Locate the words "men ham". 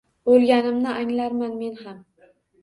1.61-2.01